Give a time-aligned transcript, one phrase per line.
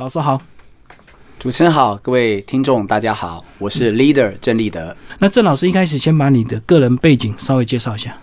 [0.00, 0.40] 老师好。
[1.38, 4.96] 主持人好，各位听众大家好，我是 Leader 郑立德。
[5.18, 8.16] 那郑老师一开始先把你的个人背景稍微介绍一下。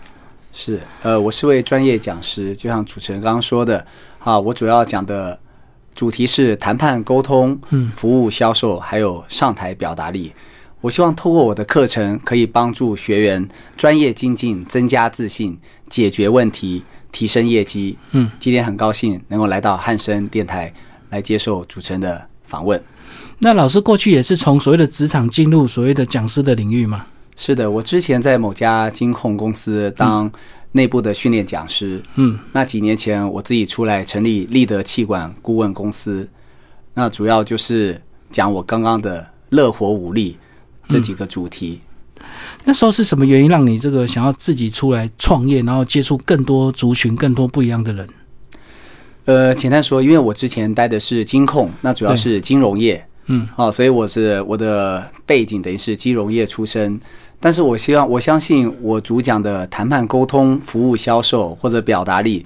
[0.52, 3.86] 是，呃，我是位专业讲师，就像主持人刚刚说的，
[4.18, 5.40] 啊，我主要讲的
[5.94, 10.34] 主题是谈判沟通、嗯服务销售，还有上台表达力。
[10.82, 15.56] 我希望透过我的课程，可以帮助学员专业精进、增加自信、
[15.88, 16.82] 解决问题、
[17.12, 18.00] 提升业绩。
[18.14, 20.74] 嗯，今天很高兴能够来到汉声电台
[21.10, 22.82] 来接受主持人的访问。
[23.40, 27.06] 那老师过去也是从所谓的职场进入所谓的讲师的领域吗？
[27.36, 30.32] 是的，我之前在某家金控公司当
[30.72, 32.02] 内部的训练讲师。
[32.16, 36.28] 嗯，那几年前我自己出来成立立德气管顾问公司，
[36.96, 40.36] 那主要就是讲我刚刚的乐活武力
[40.88, 41.80] 这几个主题。
[42.64, 48.08] 那时候是什么原因让你这个想要自己出来创业，然后接触更多族群、更多不一样的人？
[49.28, 56.98] 呃，简单说，因为我之前待的是金控，那主要是金融业，嗯，哦，所以我是我的背景等于是金融业出身。
[57.38, 62.46] 但是我希望，我相信我主讲的谈判沟通、服务销售或者表达力，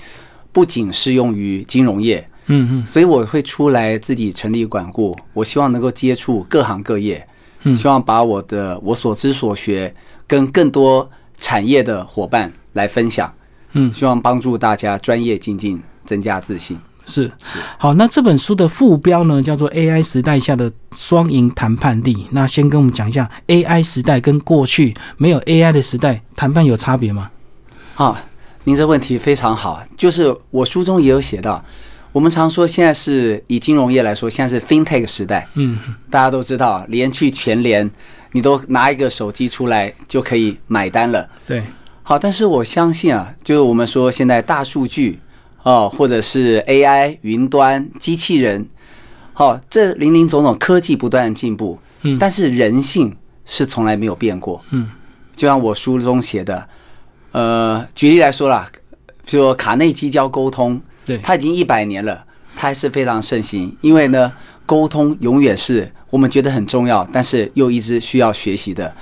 [0.52, 2.88] 不仅适用于金融业，嗯嗯。
[2.88, 7.23] 所以我会出来自己成立管顾，我希望能够接触各行各业，
[7.62, 7.76] 嗯。
[7.76, 9.94] 希望把我的我所知所学
[10.26, 11.08] 跟更多
[11.40, 13.32] 产业的伙伴来分享，
[13.73, 16.78] 嗯，希望帮助大家专业精进，增加自信。
[17.06, 17.30] 是
[17.78, 17.94] 好。
[17.96, 22.14] 那这本书的副标呢，叫做《AI 时代下的双赢谈判力》。
[22.30, 27.32] 那先跟我们讲一下 AI 时代跟过去没有 AI 的时代谈判有差别吗？
[27.96, 28.18] 好，
[28.64, 31.64] 您这问题非常好，就是我书中也有写到，
[32.12, 35.80] 我们常说现在是以金融业来说，现在是 FinTech 时代，嗯
[36.10, 37.90] 大家都知道，连去全联，
[38.32, 41.28] 你都拿一个手机出来就可以买单了。
[41.46, 41.64] 对，
[42.04, 45.20] 好，但是我相信啊，就是我们说现在大数据
[45.64, 48.67] 哦，或者是 AI、云端、机器人，
[49.34, 54.62] 好、这林林总总科技不断进步，嗯但是人性是从来没有变过。
[54.72, 54.89] 嗯
[55.36, 56.67] 就像我书中写的，
[57.32, 58.67] 呃，举例来说啦，
[59.26, 62.23] 比如说卡内基教沟通，对，他已经一百年了，
[62.55, 63.76] 他还是非常盛行。
[63.82, 64.32] 因为呢，
[64.66, 68.93] 沟通永远是我们觉得很重要，但是又一直需要学习的。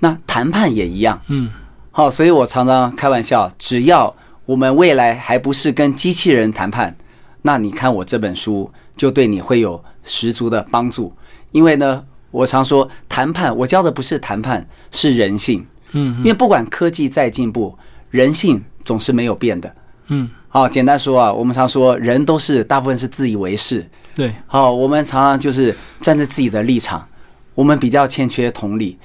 [0.00, 1.50] 那谈判也一样，嗯
[1.92, 4.14] 好，所以我常常开玩笑，只要
[4.46, 6.96] 我们未来还不是跟机器人谈判，
[7.42, 11.12] 那你看我这本书就对你会有十足的帮助。
[11.50, 15.66] 因为呢，我常说谈判，我教的不是谈判，是人性。
[15.92, 17.76] 嗯因为不管科技再进步，
[18.10, 19.74] 人性总是没有变的。
[20.08, 23.88] 嗯，好，简单说啊，我们常说人都是大部分是自以为是。
[24.14, 27.06] 对，好，我们常常就是站在自己的立场，
[27.54, 28.98] 我们比较欠缺同理，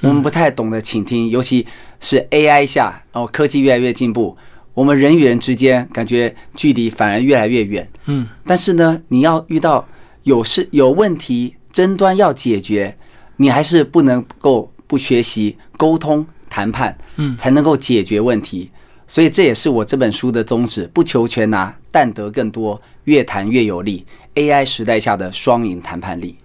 [0.00, 1.66] 我们不太懂得倾听，尤其
[2.00, 4.36] 是 AI 下哦，科技越来越进步，
[4.74, 7.88] 我们人与人之间感觉距离反而越来越远。
[8.06, 9.86] 嗯但是呢，你要遇到
[10.24, 12.96] 有事有问题，争端要解决，
[13.36, 18.70] 你还是不能够不学习沟通谈判，嗯才能够解决问题。
[19.06, 24.04] 所以这也是我这本书的宗旨：不求全拿，但得更多，越谈越有利。
[24.34, 26.36] AI 时代下的双赢谈判力。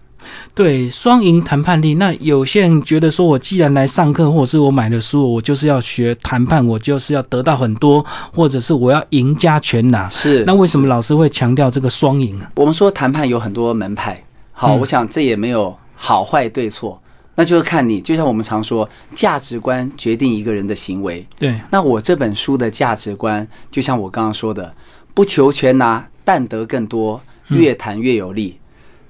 [0.54, 1.96] 对，双赢谈判力。
[1.96, 10.08] 那有些人觉得说，我既然来上课，或者是我买了书，我就是要学谈判，我就是要得到很多，或者是我要赢家全拿。
[10.10, 12.52] 是那为什么老师会强调这个双赢啊？
[12.56, 17.02] 我们说谈判有很多门派，好，嗯我想这也没有好坏对错，
[17.36, 21.26] 那就是看你，就像我们常说，价值观决定一个人的行为。
[21.38, 24.74] 对，那我这本书的价值观，就像我刚刚说的，
[25.14, 28.58] 不求全拿，但得更多，越谈越有力。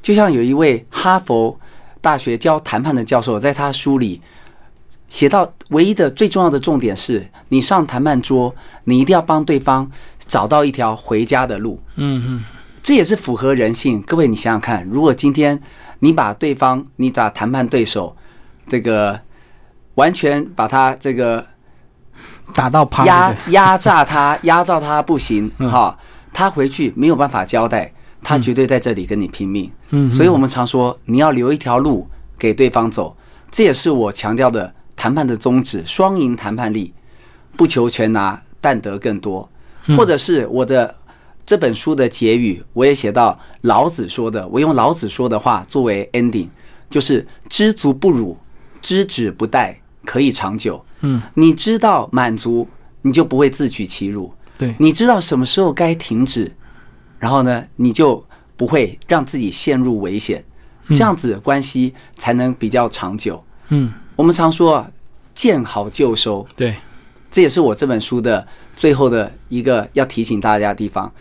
[0.02, 1.60] 就像有一位哈佛
[2.02, 4.22] 大学教谈判的教授，在他书里
[5.08, 8.56] 写到，唯一的最重要的重点是，你上谈判桌，
[8.86, 9.90] 你一定要帮对方
[10.28, 11.82] 找到一条回家的路。
[11.96, 12.44] 嗯嗯，
[12.82, 14.02] 这也是符合人性。
[14.02, 15.60] 各位，你想想看，如果今天
[16.00, 18.16] 你把对方，你把谈判对手，
[18.68, 19.20] 这个
[19.96, 21.46] 完全把他这个
[22.54, 25.98] 打到趴，压 压榨他，压榨他不行嗯哈，
[26.31, 29.72] 他回去没有办法交代，他绝对在这里跟你拼命。
[29.90, 32.07] 嗯，所以我们常说，你要留一条路
[32.38, 33.16] 给对方走，
[33.51, 36.94] 这也是我强调的谈判的宗旨：双赢谈判力，
[37.57, 39.50] 不求全拿，但得更多。
[39.88, 39.98] 嗯。
[39.98, 40.95] 或者是我的
[41.45, 46.48] 这本书的结语，我也写到老子说的，我用老子说的话作为 ending，
[46.89, 48.38] 就是知足不辱，
[48.81, 49.75] 知止不殆，
[50.06, 50.86] 可以长久。
[51.01, 52.68] 嗯，你知道满足，
[53.01, 56.51] 你就不会自取其辱；对，你知道什么时候该停止，
[57.19, 58.24] 然后呢，你就
[58.57, 60.44] 不会让自己陷入危险，
[60.88, 63.44] 这样子关系才能比较长久。
[63.68, 64.92] 嗯，我们常说啊，
[65.33, 66.75] 见好就收，对，
[67.30, 71.12] 这也是我这本书的最后的一个要提醒大家的地方。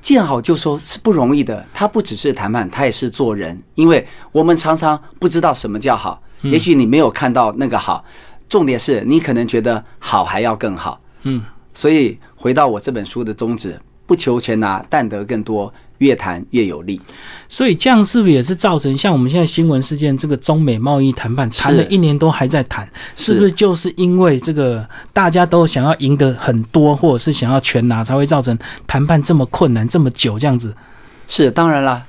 [0.00, 1.66] 见好就收是不容易的。
[1.74, 6.22] 它不只是谈判，它也是做人，因为我们常常不知道什么叫好。
[6.42, 8.04] 也许你没有看到那个好，
[8.48, 11.00] 重点是你可能觉得好还要更好。
[11.24, 11.44] 嗯，
[11.74, 13.78] 所以回到我这本书的宗旨，
[14.08, 16.98] 不求全拿，但得更多，越谈越有利。
[17.46, 30.74] 所以这样是不是也是造成像我们现在新闻事件这个中美贸易谈判谈了一年多还在谈，是不是就是因为这个大家都想要赢得很多，或者是想要全拿，才会造成谈判这么困难这么久这样子？
[31.28, 32.02] 是当然啦，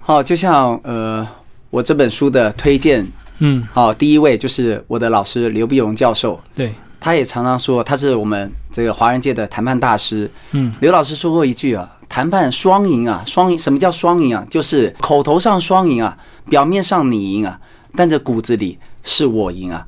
[0.00, 1.26] 好，就像呃
[1.70, 3.06] 我这本书的推荐。
[3.38, 6.74] 嗯，好，第一位就是我的老师刘碧荣教授，对，
[7.06, 10.28] 他也常常说他是我们这个华人界的谈判大师。
[10.50, 14.44] 嗯，刘老师说过一句啊，谈判双赢啊，双赢什么叫双赢啊？
[14.50, 16.18] 就是口头上双赢啊，
[16.50, 17.60] 表面上你赢啊，
[17.94, 19.86] 但这骨子里是我赢啊。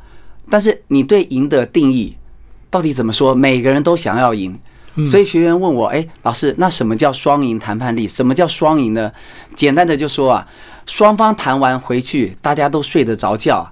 [0.48, 2.16] 但是你对赢的定义
[2.70, 3.34] 到底怎么说？
[3.34, 4.56] 每个人都想要赢，
[5.04, 8.06] 所以学员问我，哎，老师，那什么叫双赢谈判力？
[8.06, 9.10] 什么叫双赢呢？
[9.56, 10.46] 简单的就说啊。
[10.86, 13.70] 双方谈完回去，大家都睡得着觉，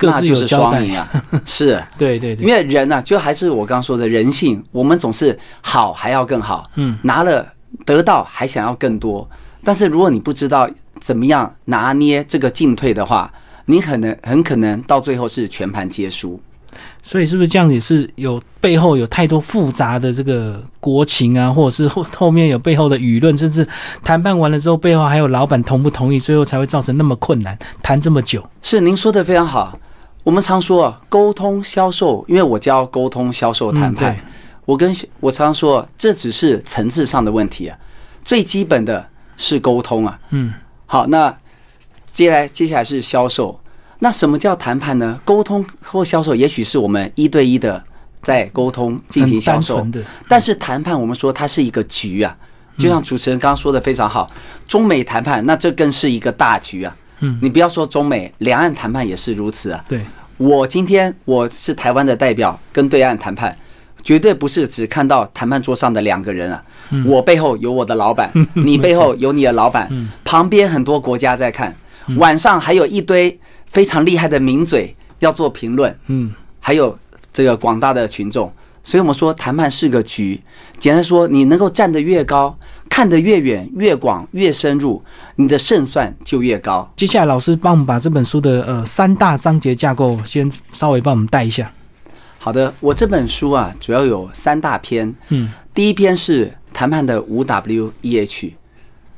[0.00, 1.08] 那就是双赢啊！
[1.44, 7.46] 是，对对对，因为人呢，就还是我刚说的人性，我们总是好还要更好，嗯，拿了
[7.84, 9.28] 得到还想要更多。
[9.64, 10.68] 但是如果你不知道
[11.00, 13.32] 怎么样拿捏这个进退的话，
[13.64, 16.40] 你可能很可能到最后是全盘皆输。
[17.02, 23.66] 所以是不是这样也是有背后有太多复杂的这个国情啊，或者是后后面有背后的舆论，甚至
[24.04, 28.44] 谈判完了之后背后还有老板同不同意，最后才会造成那么困难，谈这么久。
[28.60, 29.78] 是您说的非常好。
[30.26, 34.18] 我们常说沟通销售，因为我教沟通销售谈判，
[34.64, 37.78] 我跟我常说这只是层次上的问题啊，
[38.24, 40.18] 最基本的是沟通啊。
[40.30, 40.52] 嗯，
[40.84, 41.32] 好，那
[42.12, 43.60] 接下来接下来是销售。
[44.00, 45.20] 那什么叫谈判呢？
[45.24, 47.80] 沟通或销售，也许是我们一对一的
[48.20, 49.86] 在沟通进行销售，
[50.28, 52.36] 但是谈判我们说它是一个局啊，
[52.76, 54.28] 就像主持人刚刚说的非常好，
[54.66, 56.96] 中美谈判那这更是一个大局啊。
[57.20, 59.84] 嗯，你不要说中美，两岸谈判也是如此啊。
[59.88, 60.00] 对，
[60.36, 63.56] 我今天我是台湾的代表，跟对岸谈判，
[64.02, 66.62] 绝对不是只看到谈判桌上的两个人啊，
[67.04, 69.88] 我背后有我的老板， 你背后有你的老板，
[70.24, 71.76] 旁边很多国家在看，
[72.16, 73.38] 晚上还有一堆。
[73.72, 76.96] 非常厉害的名嘴要做评论，嗯，还有
[77.30, 78.50] 这个广大的群众，
[78.82, 80.40] 所以我们说谈判是个局。
[80.78, 82.56] 简单说，你能够站得越高，
[82.96, 85.02] 看得越远、越广、越深入，
[85.34, 86.90] 你的胜算就越高。
[86.96, 91.70] 接下来，老师帮我们把这本书的呃三大章节架构先稍微帮我们带一下。
[92.38, 98.54] 好的，我这本书啊，主要有三大篇，嗯，第一篇是谈判的五 W E H，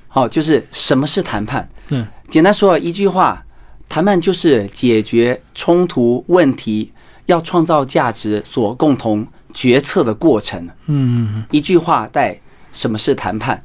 [0.09, 1.71] 好，就是什么是谈判？
[1.91, 3.45] 嗯，简单说一句话。
[3.89, 6.91] 谈判就是解决冲突问题，
[7.27, 10.67] 要创造价值所共同决策的过程。
[10.87, 12.41] 嗯嗯一句话带
[12.73, 13.63] 什么是谈判？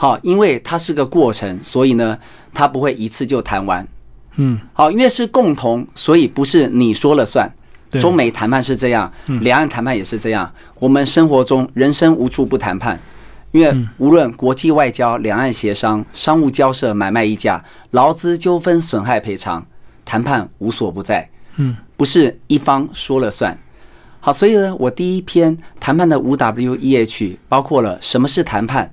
[0.00, 2.18] 好，因为它是个过程，所以呢，
[2.54, 3.86] 它不会一次就谈完。
[4.36, 7.52] 嗯，好，因为是共同，所以不是你说了算。
[8.00, 9.12] 中美谈判是这样，
[9.42, 10.50] 两岸谈判也是这样。
[10.78, 12.98] 我们生活中人生无处不谈判。
[13.50, 19.66] 因为无论国际外交、两岸协商、商务交涉、买卖议价、劳资纠纷、损害赔偿，
[20.06, 21.28] 谈判无所不在。
[21.56, 23.58] 嗯，不是一方说了算。
[24.18, 28.90] 好，所以呢，我第一篇谈判的五 W E H 包括了什么是谈判，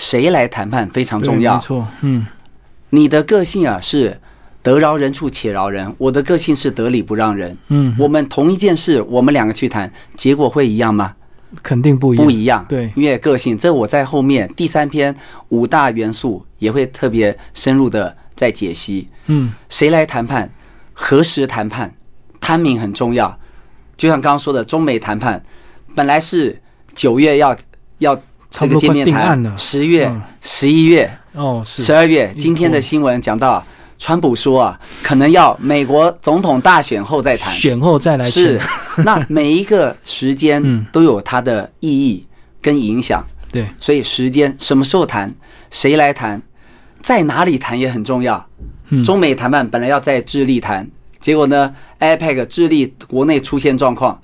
[0.00, 1.56] 谁来谈判非常重要。
[1.56, 2.26] 没错，嗯，
[2.88, 4.18] 你的个性啊是
[4.62, 7.54] 得饶人处且饶人，我的个性是得理不让人。
[7.68, 11.14] 嗯，我们同一件事，我们两个去谈，结果会一样吗？
[11.62, 12.64] 肯定不一样，不一样。
[12.66, 15.14] 对，因为个性，这我在后面第三篇
[15.50, 19.06] 五大元素也会特别深入的在解析。
[19.26, 20.50] 嗯，谁来谈判？
[20.94, 21.94] 何时谈判
[22.40, 23.38] ？timing 很重要。
[23.98, 25.42] 就像刚刚说的，中美谈判
[25.94, 26.58] 本来是
[26.94, 27.54] 九月要
[27.98, 28.18] 要
[28.50, 32.34] 这个见面谈，十月、十一月哦，是十二月。
[32.38, 33.64] 今天的新闻讲到。
[34.02, 38.58] 川普说啊，可能要美国总统大选后再谈，选后再来是。
[39.04, 42.24] 那每一个时间都有它的意义
[42.62, 43.68] 跟影响，对。
[43.78, 45.30] 所以时间什么时候谈，
[45.70, 46.40] 谁来谈，
[47.02, 48.42] 在哪里谈也很重要。
[49.04, 50.90] 中美谈判本来要在智利谈，
[51.20, 54.18] 结果呢，APEC 智利国内出现状况，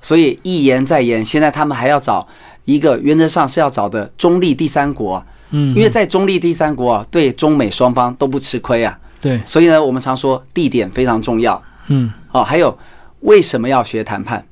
[0.00, 2.26] 所以一言再言，现在他们还要找
[2.64, 8.98] 一个原则上是要找的中立第三国，嗯，因为在中立第三国啊，对中美双方都不吃亏啊。
[9.20, 11.62] 对，所以呢，我们常说地点非常重要。
[11.88, 12.76] 嗯，哦，还有
[13.20, 14.44] 为什么要学谈判？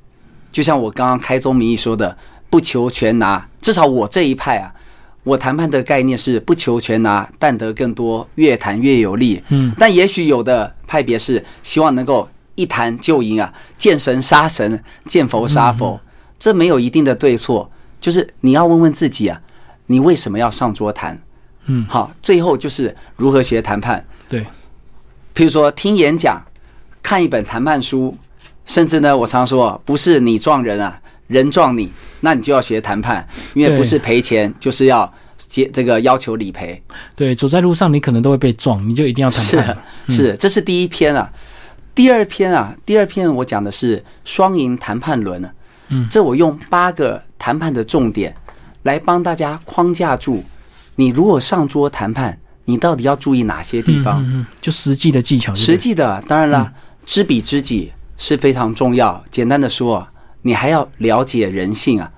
[0.50, 2.17] 就像我刚刚开宗明义说的，
[2.50, 3.47] 不求全拿。
[3.61, 4.73] 至少我这一派啊，
[5.23, 9.43] 我谈判的概念是不求全拿，但得更多，越谈越有利。
[9.49, 16.00] 嗯，但也许有的派别是希望能够一谈就赢啊，见神杀神，见佛杀佛。
[16.38, 19.40] 这没有一定的对错，就是你要问问自己啊，
[19.87, 21.19] 你为什么要上桌谈？
[21.67, 24.05] 嗯，好，最后就是如何学谈判。
[24.28, 24.40] 对，
[25.35, 26.43] 譬如说听演讲、
[27.02, 28.17] 看一本谈判书，
[28.64, 31.90] 甚至呢，我常说，不是你撞人啊，人撞你，
[32.21, 36.83] 那你就要学谈判，因为不是赔钱，就是要接这个要求理赔。
[37.14, 39.78] 对，走在路上你可能都会被撞，你就一定要谈是判。
[40.09, 41.31] 是，这是第一篇啊。
[41.95, 45.52] 第二篇啊，第二篇我讲的是双赢谈判轮啊。
[45.88, 48.35] 嗯这我用八个谈判的重点
[48.83, 50.42] 来帮大家框架住，
[50.97, 54.23] 你如果上桌谈判，你到底要注意哪些地方？
[54.23, 56.73] 嗯嗯，就实际的技巧，实际的，当然了，
[57.04, 59.25] 知彼知己是非常重要。
[59.30, 60.07] 简单的说，
[60.42, 62.11] 你还要了解人性啊。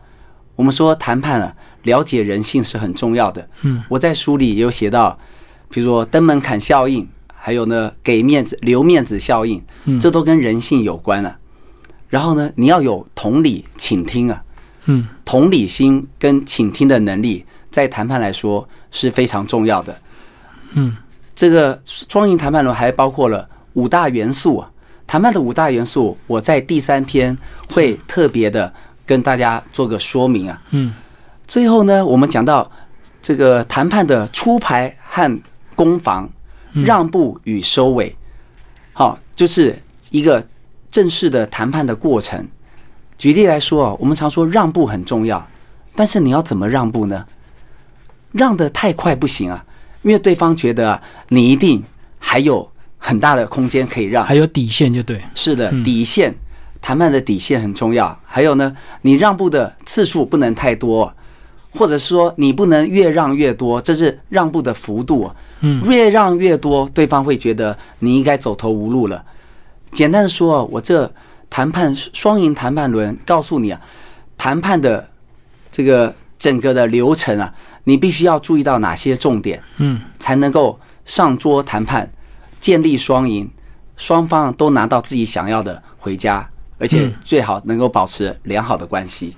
[0.56, 3.48] 我们说谈判啊，了解人性是很重要的。
[3.62, 5.18] 嗯，我在书里也有写到，
[5.70, 11.38] 比如说登门槛效应，还有呢给面子、留面子效应，嗯这都跟人性有关啊。
[12.10, 14.42] 然后呢，你要有同理、倾听啊，
[14.84, 19.98] 嗯同理心跟倾听的能力，在谈判来说是非常重要的。
[20.72, 20.94] 嗯
[21.34, 24.70] 这个双赢谈判论还包括了五大元素啊。
[25.06, 27.36] 谈判的五大元素，我在第三篇
[27.72, 28.72] 会特别的
[29.04, 30.62] 跟大家做个说明啊。
[30.70, 30.94] 嗯
[31.48, 32.70] 最后呢，我们讲到
[33.20, 35.40] 这个谈判的出牌和
[35.74, 36.30] 攻防、
[36.72, 38.14] 让步与收尾，
[38.92, 39.76] 好，就是
[40.10, 40.46] 一个
[40.90, 42.48] 正式的谈判的过程。
[43.16, 45.46] 举例来说啊，我们常说让步很重要，
[45.94, 47.26] 但是你要怎么让步呢？
[48.32, 49.64] 让的太快不行啊，
[50.02, 51.82] 因为对方觉得啊，你一定
[52.18, 54.24] 还有很大的空间可以让。
[54.24, 56.34] 还有底线就对，是的嗯，底线，
[56.80, 58.18] 谈判的底线很重要。
[58.24, 61.12] 还有呢，你让步的次数不能太多，
[61.72, 65.30] 或者说你不能越让越多，这是让步的幅度。
[65.62, 69.22] 嗯越让越多，对方会觉得你应该走投无路了。
[69.92, 71.12] 简单的说，我这
[71.48, 73.80] 谈判双赢谈判轮告诉你啊，
[74.38, 75.08] 谈判的
[75.70, 77.52] 这个整个的流程啊，
[77.84, 79.62] 你必须要注意到哪些重点。
[79.78, 82.08] 嗯才能够上桌谈判，
[82.60, 83.50] 建立双赢，
[83.96, 89.36] 双方都拿到自己想要的回家，而且嗯最好能够保持良好的关系。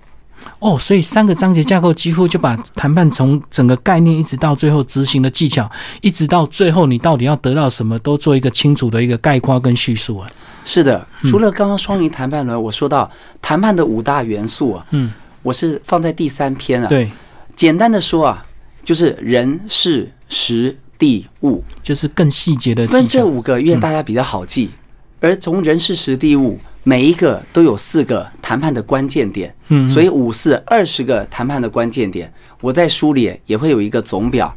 [0.62, 5.68] 哦，所以三个章节架构几乎就把谈判从整个概念一直到最后执行的技巧，
[6.00, 10.28] 一直到最后你到底要得到什么，都做一个清楚的一个概括跟叙述啊。
[10.64, 17.10] 是的，除了刚刚双赢谈判呢，我说到谈判的五大元素啊，嗯，我是放在第三篇啊。，对，
[17.56, 18.46] 简单的说啊，
[18.84, 23.26] 就是人、事、时、地、物，就是更细节的分这。
[23.26, 24.70] 五个，因为大家比较好记。
[25.18, 29.54] 而从人、事、时、地、物，每一个都有四个谈判的关键点。
[29.68, 34.54] 嗯，所以五四二十个谈判的关键点，我在书里也会有一个总表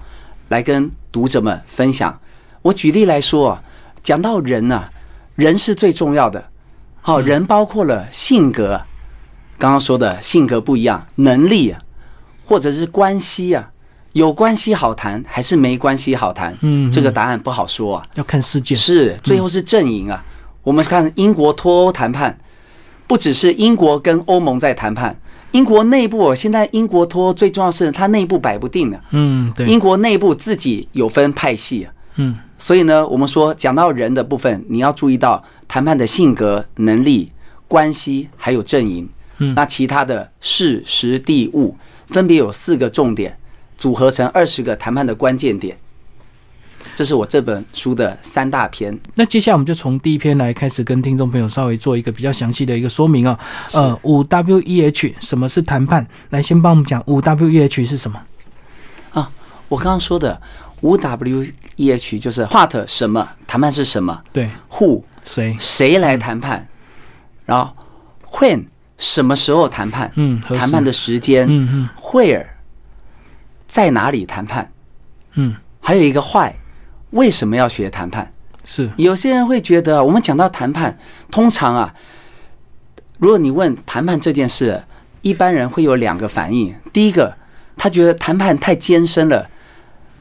[0.50, 2.20] 来跟读者们分享。
[2.64, 3.64] 我举例来说啊，
[4.02, 4.86] 讲到人呢、
[5.36, 6.50] 人是最重要的。
[7.02, 8.82] 好，人包括了性格，
[9.60, 11.80] 刚刚说的性格不一样，能力啊，
[12.44, 13.70] 或者是关系啊，
[14.14, 16.58] 有关系好谈还是没关系好谈？
[16.62, 18.08] 嗯这个答案不好说啊。
[18.16, 18.76] 要看事件。
[18.76, 20.26] 是，最后是阵营啊。
[20.66, 22.38] 我们看英国脱欧谈判，
[23.08, 25.16] 不只是英国跟欧盟在谈判，
[25.52, 31.94] 英国内部现在英国脱欧最重要是它内部摆不定的，嗯，对，英国内部自己有分派系啊。
[32.16, 37.32] 嗯所以呢，我们说讲到人的部分，你要注意到谈判的性格、能力、
[37.68, 39.08] 关系，还有阵营。
[39.38, 41.76] 嗯那其他的事、时、地、物，
[42.08, 43.38] 分别有四个重点，
[43.78, 45.78] 组合成二十个谈判的关键点。
[46.96, 48.98] 这是我这本书的三大篇。
[49.16, 53.38] 那接下来我们就从第一篇来开始跟听众朋友稍微做一个比较详细的一个说明啊。
[53.74, 56.08] 呃，五 W E H 什么是谈判？
[56.30, 58.22] 来，先帮我们讲五 W E H 是什么
[59.12, 59.30] 啊？
[59.68, 60.42] 我刚刚说的
[60.80, 65.54] 五 W E H 就是 what 什么，谈判是什么对，，who 谁？
[65.60, 66.66] 谁来谈判，
[67.46, 67.76] 然后
[68.32, 68.64] when
[68.98, 72.46] 什么时候谈判，嗯，谈判的时间嗯嗯，where
[73.68, 74.72] 在哪里谈判，
[75.34, 76.54] 嗯，还有一个 why
[77.12, 78.32] 为什么要学谈判？
[78.68, 80.98] 是有些人会觉得，我们讲到谈判，
[81.30, 81.94] 通常啊，
[83.20, 84.84] 如果你问谈判这件事，
[85.22, 86.74] 一般人会有两个反应。
[86.92, 87.36] 第一个，
[87.78, 89.48] 他觉得谈判太艰深了，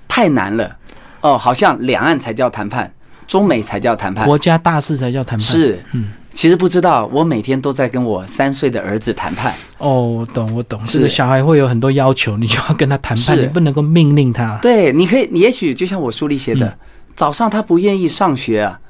[0.07, 0.77] 太难了，
[1.23, 2.93] 哦，好像两岸才叫谈判，
[3.27, 4.27] 中美才叫谈判。
[4.27, 5.41] 国家大事才叫谈判。
[5.41, 9.55] 是，嗯，其实不知道，我每天都在跟我三岁的儿子谈判。
[9.79, 10.85] 哦，我懂，我懂。
[10.85, 14.59] 是这个小孩会有很多要求，你就要跟他谈判，你不能够命令他。
[14.61, 16.79] 对，你可以，你也许就像我书里写的，嗯
[17.15, 18.81] 早上他不愿意上学啊，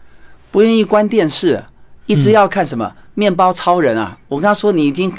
[0.50, 1.62] 不愿意关电视，
[2.06, 4.16] 一直要看什么、面包超人啊。
[4.28, 5.12] 我跟他说，你已经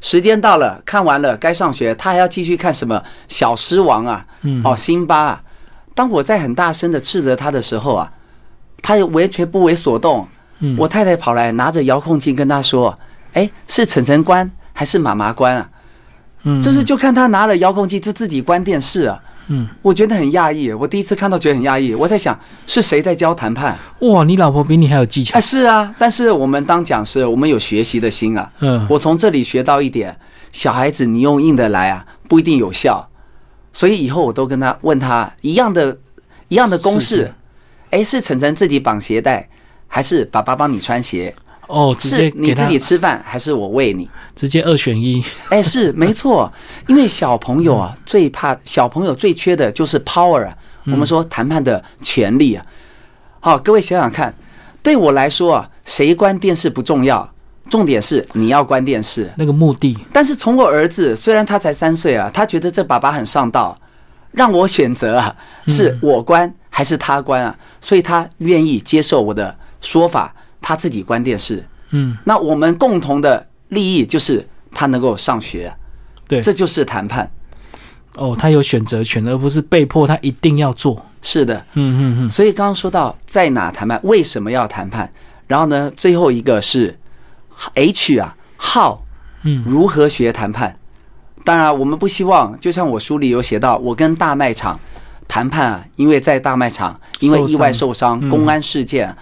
[0.00, 5.42] 时间到了，看完了该上学，他还要继续看什么小狮王啊，嗯，哦，辛巴啊。
[5.92, 8.12] 当我在很大声的斥责他的时候啊，
[8.80, 10.28] 他也完全不为所动。
[10.62, 12.98] 嗯我太太跑来拿着遥控器跟他说
[13.34, 15.68] ：“哎，是晨晨关还是妈妈关啊？”
[16.44, 19.22] 嗯，就是就看他拿了遥控器就自己关电视啊。
[19.48, 21.94] 嗯，我觉得很讶异，我第一次看到觉得很讶异。
[21.94, 23.76] 我在想是谁在教谈判？
[24.00, 25.40] 哇，你老婆比你还有技巧哎，。
[25.40, 28.50] 是啊，但是我们当讲师，我们有学习的心啊。
[28.60, 30.16] 嗯，我从这里学到一点，
[30.52, 33.08] 小孩子你用硬的来啊，不一定有效。
[33.72, 35.98] 所以以后我都跟他问他一样的、
[36.48, 37.32] 一样的公式，
[37.90, 39.48] 哎，是晨晨自己绑鞋带，
[39.94, 41.34] 还是爸爸帮你穿鞋？
[41.66, 44.08] 哦，直接是你自己吃饭，还是我喂你？
[44.34, 45.22] 直接二选一。
[45.50, 46.50] 哎，是没错，
[46.88, 50.56] 因为小朋友啊，最怕小朋友最缺的就是 power 啊。
[50.86, 52.64] 我们说谈判的权利啊。
[53.40, 54.34] 好，各位想想看，
[54.82, 57.30] 对我来说啊，谁关电视不重要，
[57.68, 59.30] 重点是你要关电视。
[59.36, 63.78] 那个目的，但是从我儿子，虽然他才三岁啊，他觉得这爸爸很上道，
[64.30, 71.62] 让我选择啊，是我关还是他关啊，所以他愿意接受我的说法，他自己关电视。
[71.90, 75.76] 嗯，那我们共同的利益就是他能够上学啊，
[76.26, 77.30] 对，这就是谈判。
[78.14, 81.04] 哦，他有选择权，而不是被迫他一定要做。
[81.20, 85.10] 是的，嗯嗯嗯，所以刚刚说到在哪谈判，为什么要谈判？
[85.46, 86.98] 然后呢，最后一个是
[87.74, 88.98] H 啊，How，
[89.42, 90.78] 嗯如何学谈判？
[91.44, 94.78] 当然，我们不希望，就像我书里有写到，我跟大卖场
[95.26, 99.16] 谈判啊，因为在大卖场因为意外受伤、嗯公安事件啊，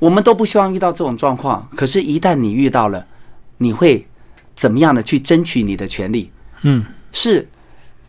[0.00, 1.68] 我们都不希望遇到这种状况。
[1.76, 3.06] 可是，一旦你遇到了，
[3.58, 4.04] 你会
[4.56, 6.32] 怎么样的去争取你的权利？
[6.62, 7.48] 嗯，是，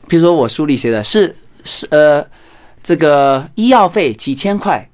[0.08, 2.26] 比如说我书里写的是是呃，
[2.82, 4.90] 这个医药费几千块，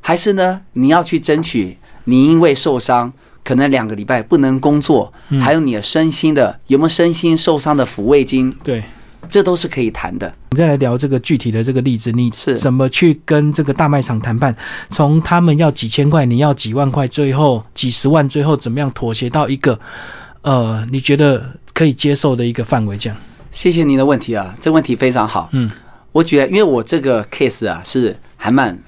[0.00, 3.12] 还是呢你要去争取你因为受伤
[3.44, 8.82] 可能两个礼拜不能工作，嗯还有你的身心的有没有身心受伤的抚慰金，对。
[9.28, 10.26] 这都是可以谈的。
[10.50, 14.54] 我们再来聊这个具体的这个例子，你是怎么去跟这个大卖场谈判？
[14.90, 19.78] 从他们要几千块，你要几万块，最后几十万，最后怎么样妥协到一个
[20.42, 22.96] 呃你觉得可以接受的一个范围？
[22.96, 23.18] 这样，
[23.50, 25.48] 谢谢您的问题啊，这问题非常好。
[25.52, 25.70] 嗯，
[26.12, 28.78] 我觉得因为我这个 case 啊是还蛮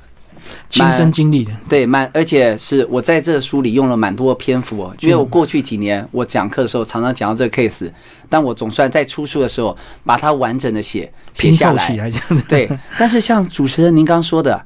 [0.68, 7.90] 亲身经历的，对，蛮而且是我在这个书里用了蛮多篇幅哦，因为我过去几年我讲课的时候常常讲到这个 case，
[8.28, 12.10] 但我总算在出书的时候把它完整的写写下来。
[12.48, 14.64] 对，但是像主持人您刚说的，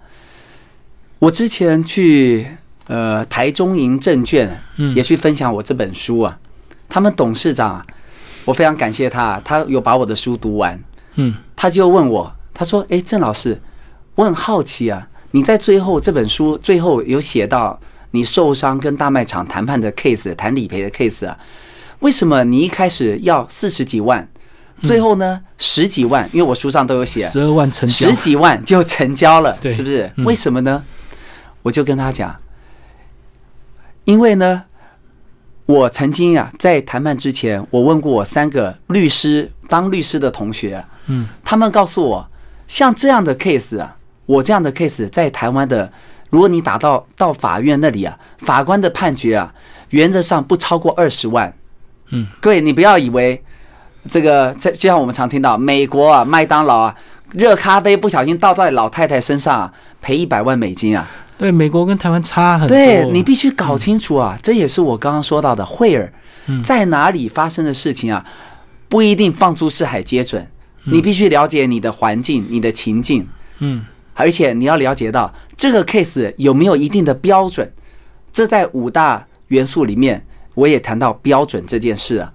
[1.18, 2.46] 我之前去
[2.88, 6.38] 呃台中银证券嗯也去分享我这本书啊，
[6.88, 7.86] 他们董事长啊，
[8.44, 10.78] 我非常感谢他，他有把我的书读完，
[11.14, 11.34] 嗯。
[11.56, 13.58] 他就问我，他说：“哎，郑老师，
[14.16, 17.78] 我很好奇啊，你在最后这本书最后有写到
[18.12, 21.36] 你受伤跟大卖场谈判的 case，谈理赔的 case 啊，
[21.98, 24.28] 为什么你一开始要四十几万，
[24.80, 26.30] 最后呢十几万？
[26.32, 30.08] 因为我书上都有写，十二万成交十，几万就成交了，对是不是？
[30.14, 30.84] 嗯为什么呢？
[31.62, 32.36] 我就跟他讲，
[34.04, 34.62] 因为呢，
[35.66, 42.30] 我曾经啊在谈判之前，我问过我三个律师当律师的同学啊，嗯他们告诉我，
[42.68, 45.92] 像这样的 case 啊，我这样的 case 在台湾的，
[46.30, 49.52] 如果你打到到法院那里啊，法官的判决啊，
[49.90, 51.54] 原则上不超过二十万。
[52.10, 53.42] 嗯，各位，你不要以为
[54.08, 56.94] 这个，这就像我们常听到美国啊，麦当劳啊，
[57.32, 61.06] 热咖啡不小心倒在老太太身上啊，赔一百万美金啊。
[61.36, 62.76] 对，美国跟台湾差很多。
[62.76, 66.12] 对你必须搞清楚啊，这也是我刚刚说到的惠尔
[66.46, 68.24] 嗯在哪里发生的事情啊，
[68.88, 70.46] 不一定放诸四海皆准。
[70.84, 73.26] 你必须了解你的环境、你的情境，
[73.60, 73.84] 嗯
[74.14, 77.70] 而且你要了解到这个 case 有没有一定的标准。
[78.32, 80.24] 这在五大元素里面，
[80.54, 82.32] 我也谈到标准这件事啊。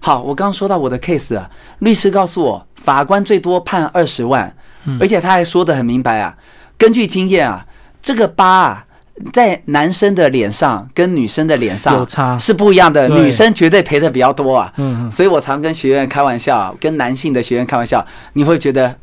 [0.00, 1.50] 好，我刚刚说到我的 case 啊，
[1.80, 4.54] 律师告诉我，法官最多判二十万，
[5.00, 6.36] 而且他还说得很明白啊，
[6.76, 7.66] 根据经验啊，
[8.00, 8.86] 这个疤啊，
[9.32, 12.06] 在男生的脸上跟女生的脸上
[12.38, 14.72] 是不一样的，女生绝对赔的比较多啊。
[14.76, 18.96] 嗯所以我常跟学员开玩笑，跟男性的学员开玩笑，你会觉得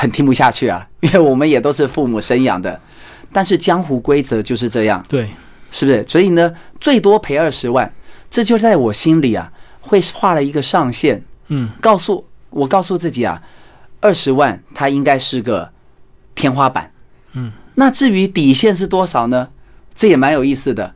[0.00, 2.80] 很听不下去啊， 因为我们也都是父母生养的，
[3.32, 5.28] 但是江湖规则就是这样，对，
[5.72, 6.06] 是不是？
[6.06, 7.92] 所以呢，最多赔二十万，
[8.30, 13.42] 这就在我心里啊，会画了一个上限，嗯告诉我告诉自己啊，
[14.00, 15.68] 二十万它应该是个
[16.36, 16.92] 天花板。
[17.32, 19.48] 嗯，那至于底线是多少呢？
[19.94, 20.94] 这也蛮有意思的。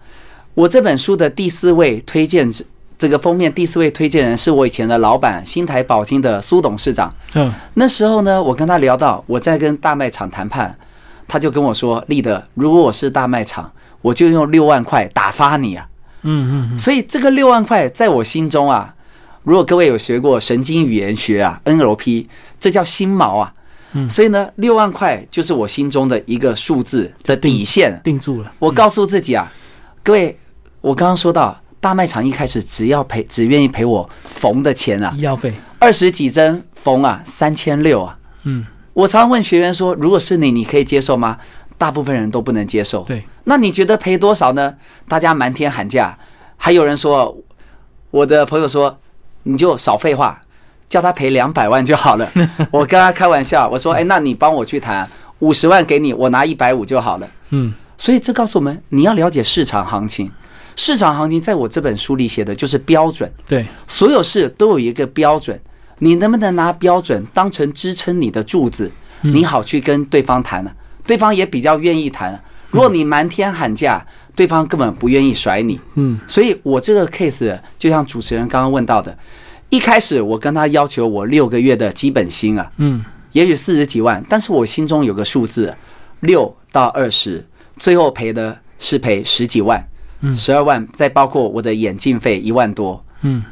[0.55, 2.65] 我这本书的第四位推荐者，
[3.03, 7.12] 这个封面第四位推荐人是我以前的老板新台宝金的苏董事长。
[7.35, 10.73] 嗯那时候呢，我跟他聊到我在跟大卖场谈判，
[11.27, 13.69] 他就跟我说：“立德，如果我是大卖场，
[14.03, 15.88] 我就用六万块打发你啊。”
[16.23, 18.95] 嗯嗯所以这个六万块在我心中啊，
[19.43, 22.27] 如果各位有学过神经语言学啊 NLP，
[22.61, 23.53] 这叫心锚啊。
[23.95, 28.01] 嗯所以呢，六万块就是我心中的一个数字的底线。
[28.05, 28.53] 定住了。
[28.61, 29.51] 我告诉自己啊，
[30.05, 30.38] 各位，
[30.81, 38.16] 我刚刚说到大卖场一开始只要赔，只愿意赔我缝的钱啊医，药费，二十几针缝啊，三千六啊。
[38.45, 41.38] 嗯，我常问学员说，如果是你，你可以接受吗？
[41.77, 43.03] 大部分人都不能接受。
[43.03, 44.77] 对，那你觉得赔多少呢？
[45.09, 46.16] 大家瞒天喊价，
[46.57, 47.37] 还有人说，
[48.12, 49.01] 我的朋友说，
[49.42, 50.40] 你就少废话，
[50.88, 52.31] 叫他赔两百万就好了。
[52.71, 57.29] 我跟他开玩笑，我说，哎，那你帮我去谈五十万给你，我拿一百五就好了。
[57.51, 60.31] 嗯，所以这告诉我们，你要了解市场行情。
[60.77, 65.61] 市场行情在我这本书里写的就是标准，对，所有事都有一个标准，
[65.99, 70.73] 你能不能拿标准当成支撑你的柱子，你好去跟对方谈呢？
[71.07, 72.43] 对方也比较愿意谈。
[72.71, 74.05] 如果你瞒天喊价，
[74.35, 75.79] 对方根本不愿意甩你。
[75.95, 79.17] 嗯，所以我这个 case 就像主持人刚刚问到的，
[79.69, 85.75] 一开始我跟他要求我六个月的基本薪啊，嗯，也许四十几万，但是我心中有个数字，
[86.21, 87.45] 六到二十，
[87.77, 89.87] 最后赔的是赔十几万，嗯
[90.35, 93.05] 十二万，再包括我的眼镜费一万多。
[93.23, 93.43] 嗯，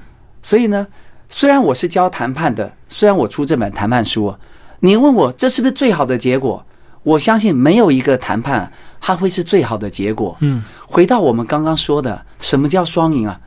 [0.42, 0.86] 所以呢，
[1.28, 4.34] 虽然我是教谈判的，虽然我出这本谈判书，
[4.80, 6.64] 你问我这是不是最好的结果？
[7.02, 10.36] 我相信没有一个谈判它会是最好的结果。
[10.40, 13.40] 嗯，回到我们刚刚说的，什么叫双赢啊？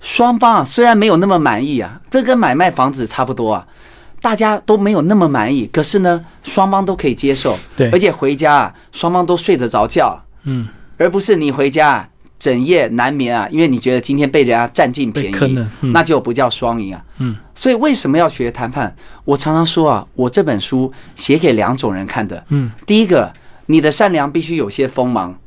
[0.00, 3.66] 双方啊虽然没有那么满意啊，这跟买卖房子差不多啊，
[4.20, 7.58] 大家都没有那么满意，可是呢，双方都可以接受。
[7.76, 17.02] 对而且回家啊，双方都睡得着觉，嗯，而不是你回家啊整夜难眠啊，因为你觉得今天被人家占尽便宜那就不叫双赢啊。
[17.18, 18.94] 嗯，所以为什么要学谈判？
[19.24, 22.44] 我常常说啊，我这本书写给两种人看的。
[22.50, 23.32] 嗯，第一个，
[23.66, 25.38] 你的善良必须有些锋芒，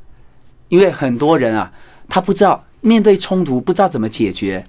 [0.69, 1.71] 因为很多人啊，
[2.08, 4.65] 他不知道面对冲突不知道怎么解决，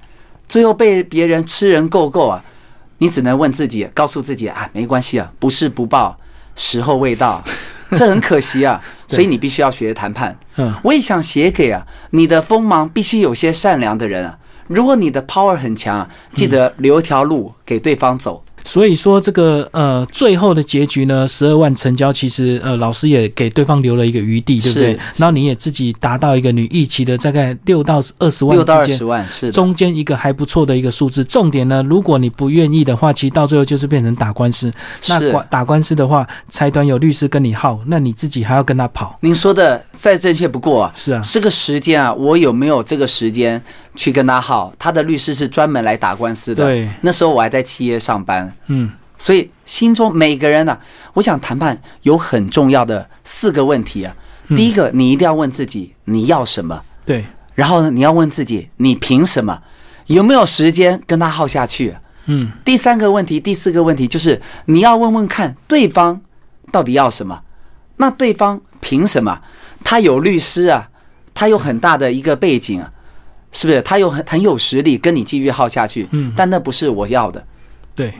[0.46, 2.44] 最后被别人吃人够够啊，
[2.98, 6.18] 你只能问自己，告诉自己啊，没关系啊，不是不报，
[6.54, 7.42] 时候未到，
[7.96, 10.38] 这很可惜啊，所以你必须要学谈判。
[10.56, 14.38] 嗯，我也想写给啊，你的锋芒必须有些善良的人啊。
[14.68, 18.44] 如果你的 power 很强啊，记得留条路给对方走。
[18.64, 25.00] 所以说这个呃最后的结局呢，十二万成交，其实呃老师也给对方留了一个余地，对不对是？
[25.16, 28.90] 然后你也自己达到一个你预期的大概六到二十万六到二。
[28.90, 34.70] 十万是中间一个还不错的一个数字，重点呢，如果你不愿意的话，其实到最后就是变成打官司。
[35.08, 39.16] 那打打官司的话，财团有律师跟你耗，那你自己还要跟他跑。
[39.20, 40.92] 您说的再正确不过啊。
[40.96, 43.62] 是啊，这个时间啊，我有没有这个时间
[43.94, 44.72] 去跟他耗？
[44.78, 46.64] 他的律师是专门来打官司的。
[46.64, 50.80] 对，那时候我还在企业上班，嗯所以心中每个人呢、啊，
[51.12, 54.14] 我想谈判有很重要的四个问题啊。
[54.48, 59.62] 嗯第一个，你一定要问自己你要什么，对，然后呢，你要问自己你凭什么，
[60.06, 66.20] 有没有时间跟他耗下去啊、嗯第三个问题，第四个问题就是你要问问看对方
[66.72, 67.42] 到底要什么，
[67.98, 69.40] 那对方凭什么？
[69.84, 70.88] 他有律师啊，
[71.32, 72.90] 他有很大的一个背景啊，
[73.52, 73.80] 是不是？
[73.82, 77.46] 他有很很有实力跟你继续耗下去，嗯但那不是我要的。
[77.94, 78.12] 对。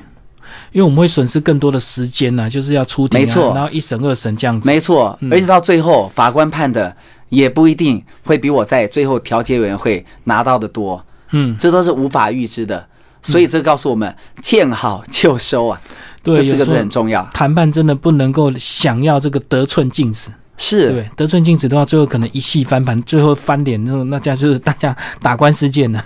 [0.73, 4.69] 因为我们会损失更多的时间呢、就是要出庭、啊，没错然后一审二审这样子。
[4.69, 6.95] 没错，嗯而且到最后法官判的
[7.29, 12.87] 也不一定会比我在最后调解委员会拿到的多，嗯，这都是无法预知的。
[13.23, 15.79] 所以这告诉我们，见好就收啊，
[16.23, 17.23] 对，这四个字有时候很重要。
[17.35, 21.11] 谈判真的不能够想要这个得寸进尺，是，对？
[21.17, 26.03] 得寸进尺的话，最后可能一戏翻盘，最后翻脸那种，那家就是大家打官司见了。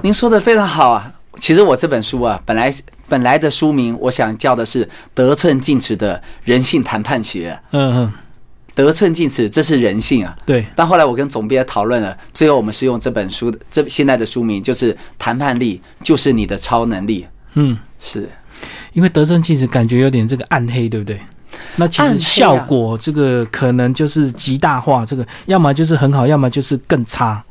[0.00, 1.12] 您说的非常好啊。
[1.38, 2.72] 其实我这本书啊，本来
[3.08, 8.12] 本来的书名我想叫的是《得寸进尺的人性谈判学》，嗯嗯，
[8.74, 10.36] 得寸进尺这是人性啊。
[10.46, 17.26] 对，但后来我跟总编讨论了，最后我们是用这本书的这现在的书名就是“谈判力就是你的超能力。
[17.54, 18.28] 嗯，”，是。
[18.92, 21.20] 因为得寸进尺感觉有点这个暗黑，对不对？
[21.76, 22.16] 那其实啊。
[22.18, 27.44] 效果这个可能就是极大化，这个要么就是很好，要么就是更差。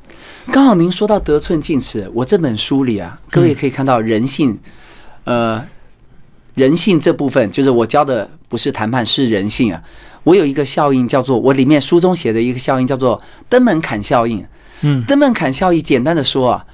[0.52, 4.60] 刚好您说到得寸进尺，我这本书里啊，各位可以看到人性，
[5.24, 5.64] 呃，
[6.54, 9.82] 人性这部分就是我教的不是谈判，是人性啊。
[10.24, 14.46] 我有一个效应叫做，我里面书中写的一个效应叫做登门槛效应。
[14.82, 16.66] 嗯，登门槛效应，简单的说啊，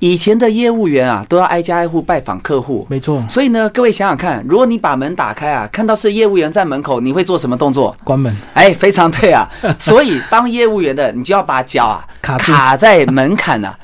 [0.00, 7.96] 以前的业务员啊都要挨家挨户拜访客户，没错，所以呢，各位想想看，如果你把门打开啊，看到是业务员在门口，你会做什么动作？
[8.04, 8.34] 关门。
[8.54, 9.48] 哎，非常对啊。
[9.78, 13.74] 所以当业务员的，你就要把脚啊卡卡在门槛呐、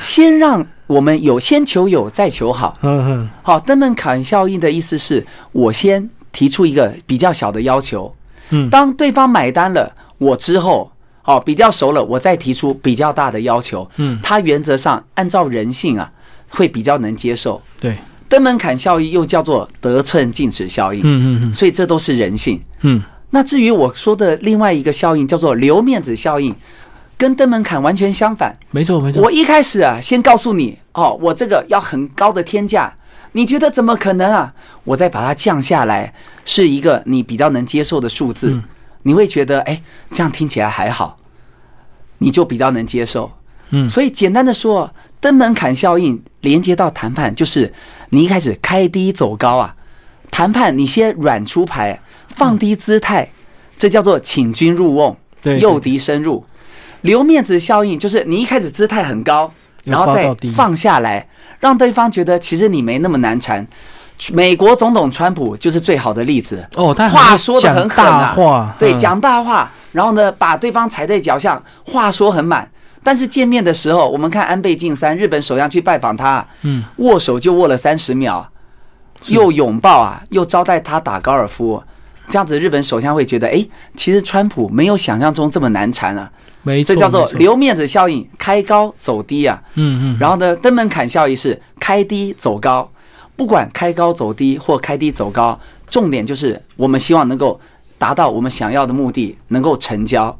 [0.00, 2.76] 先让我们有先求有，再求好。
[2.82, 8.12] 嗯嗯，好，登门槛效应的意思是我先提出一个比较小的要求，
[8.50, 8.68] 嗯。
[8.68, 10.90] 当对方买单了，我之后
[11.30, 13.88] 哦比较熟了，我再提出比较大的要求。
[13.96, 16.10] 嗯他原则上按照人性啊，
[16.48, 17.60] 会比较能接受。
[17.78, 17.96] 对，
[18.28, 22.60] 登门槛效应又叫做得寸进尺效应，嗯嗯嗯所以这都是人性。
[22.80, 26.54] 嗯，那至于我说的另外一个效应叫做留面子效应，
[27.16, 28.54] 跟登门槛完全相反。
[28.70, 29.22] 没错没错。
[29.22, 32.94] 我一开始啊，先告诉你哦，我这个要很高的天价，
[33.32, 34.52] 你觉得怎么可能啊？
[34.84, 36.12] 我再把它降下来，
[36.44, 38.60] 是一个你比较能接受的数字，
[39.02, 41.18] 你会觉得哎，这样听起来还好，
[42.20, 43.30] 你就比较能接受。
[43.70, 47.72] 嗯，所以简单的说，登门槛效应连接到谈判，就是
[48.08, 49.74] 你一开始开低走高啊，
[50.30, 53.30] 谈判你先软出牌，放低姿态，
[53.76, 55.16] 这叫做请君入瓮，
[55.60, 56.44] 诱敌深入。
[57.02, 59.52] 留面子效应就是你一开始姿态很高，
[59.84, 61.28] 然后再放下来，
[61.60, 63.66] 让对方觉得其实你没那么难缠。
[64.32, 66.66] 美国总统川普就是最好的例子。
[66.76, 72.70] 哦，他话说的很狠啊，对，讲大话，然后呢把对方踩在脚下，话说很满。
[73.02, 78.46] 但是见面的时候，我们看安倍晋三，日本首相去拜访他，嗯，握手就握了三十秒，
[79.28, 81.82] 又拥抱啊，又招待他打高尔夫，
[82.28, 86.30] 这样子日本首相会觉得，哎，其实川普没有想象中这么难缠啊，
[86.62, 92.86] 没错，这叫做留面子效应，开高走低啊，嗯嗯，然后呢，登门槛效应是开低走高，
[93.40, 97.58] 不管开高走低或开低走高，重点就是我们希望能够。
[98.00, 100.34] 达到我们想要的目的，能够成交，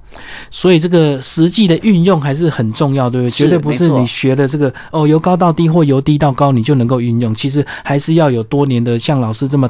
[0.51, 3.31] 所以这个实际的运用还是很重要，对不对？
[3.31, 7.35] 绝对不是你学的这个哦，由高到低或由低到高，你就能够运用。
[7.35, 9.69] 其实还是要有多年的像老师这么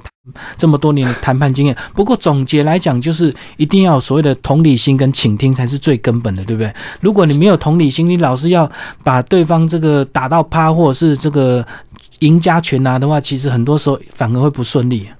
[0.56, 1.76] 这么多年的谈判经验。
[1.92, 6.72] 不过总结来讲，就是一定要有所谓的同理心跟倾听才是最根本的，对不对？
[7.00, 8.70] 如果你没有同理心，你老是要
[9.02, 11.66] 把对方这个打到趴，或者是这个
[12.20, 15.10] 赢家全拿的话，其实很多时候反而会不顺利。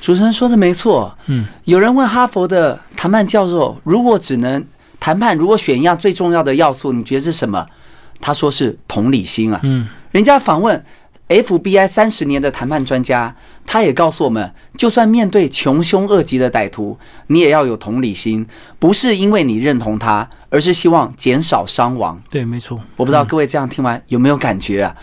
[0.00, 4.64] 主持人说的没错，嗯，有人问哈佛的谈判教授，如果只能
[5.00, 7.66] 谈判，如果选一样最重要的要素，你觉得是什么？
[8.20, 10.84] 他说是同理心啊，嗯，人家访问
[11.28, 13.34] FBI 三十年的谈判专家，
[13.66, 18.46] 他也告诉我们，就算面对穷凶恶极的歹徒，你也要有同理心，
[18.78, 22.20] 不是因为你认同他，而是希望减少伤亡。
[22.30, 22.80] 对，没错。
[22.96, 24.96] 我不知道各位这样听完有没有感觉啊？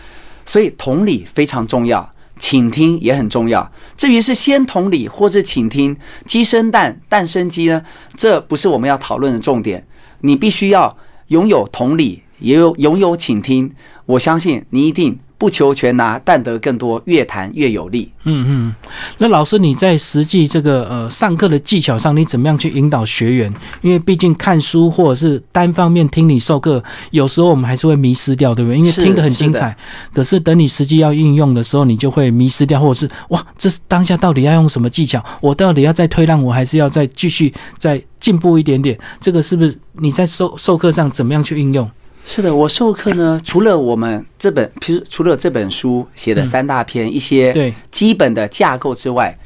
[0.46, 2.10] 所以同理非常重要。
[2.38, 3.72] 倾听也很重要。
[3.96, 7.82] 至于是先同理或是倾听，鸡生蛋，蛋生鸡呢？
[8.14, 9.86] 这不是我们要讨论的重点。
[10.20, 13.72] 你必须要拥有同理，也有拥有倾听。
[14.04, 15.18] 我相信你一定。
[15.38, 18.10] 不求全拿，但得更多，越谈越有利。
[18.24, 18.74] 嗯嗯，
[19.18, 23.52] 那老师你在实际这个呃上课的技巧上，你怎么样去引导学员？
[23.82, 28.78] 因为毕竟看书或者是单方面听你授课，有时候我们还是会迷失掉，对不对？
[28.78, 29.76] 因为听得很精彩，
[30.12, 35.22] 可是等你实际要应用的时候，你就会迷失掉，或者是哇，这是当下到底要用什么技巧？
[35.40, 38.98] 我到底要再推让我还是要再继续再进步一点点？
[39.20, 41.88] 这个是不是你在授授课上怎么样去应用？
[42.28, 49.38] 是的，我授课呢，除了我们这本，譬如除了这本书写的三大篇一些基本的架构之外，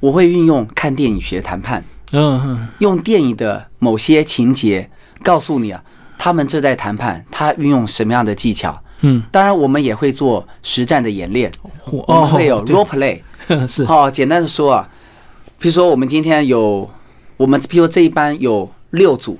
[0.00, 4.88] 我会运用看电影学谈判，嗯嗯，用电影的某些情节
[5.22, 5.82] 告诉你啊，
[6.18, 8.78] 他们正在谈判，他运用什么样的技巧？
[9.00, 11.50] 嗯，当然我们也会做实战的演练，
[11.90, 13.18] 我们会有 role play，
[13.66, 13.82] 是。
[13.86, 14.86] 好，简单的说啊，
[15.58, 16.88] 比如说我们今天有
[17.38, 19.38] 我们，譬如这一班有六组，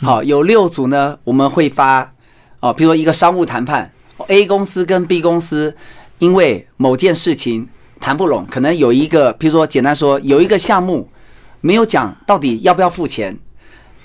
[0.00, 2.10] 好，有六组呢，我们会发。
[2.60, 3.90] 哦，比如说一个商务谈判
[4.28, 5.74] ，A 公司跟 B 公司
[6.18, 7.66] 因为某件事情
[7.98, 11.08] 谈不拢，可能有一个，比如说简单说，有一个项目
[11.62, 13.36] 没有讲到底要不要付钱，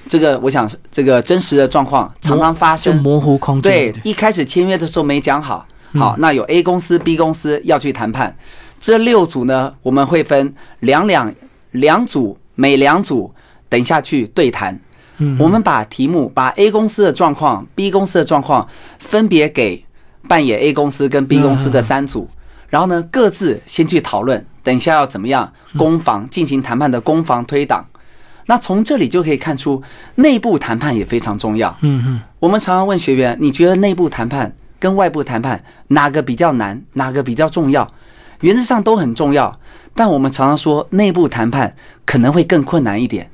[0.07, 3.71] 这个我想这个真实的状况常常发生，模糊空间。
[3.71, 8.33] 对，一开始签约的时候没讲好，好，那有 A 公司、B 公司要去谈判，
[8.79, 11.33] 这六组呢，我们会分两两
[11.71, 13.33] 两组，每两组
[13.67, 14.79] 等下去对谈。
[15.39, 18.67] 我们把题目把 A 公司的状况、B 公司的状况
[18.99, 19.85] 分别给
[20.27, 22.29] 扮演 A 公司跟 B 公司的三组，
[22.67, 27.85] 然后呢各自先去讨论，等一下要怎么样攻防进行谈判的攻防推挡。
[28.47, 29.81] 那从这里就可以看出，
[30.15, 31.75] 内部谈判也非常重要。
[31.81, 37.87] 嗯嗯，我们常常问学员，你觉得内部谈判跟外部谈判哪个比较难，哪个比较重要？
[38.41, 39.59] 原则上都很重要，
[39.95, 41.73] 但我们常常说内部谈判
[42.05, 43.31] 可能会更困难一点，